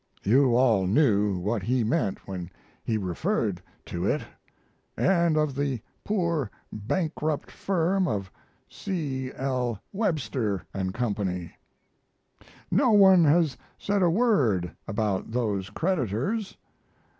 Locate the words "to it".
3.85-4.23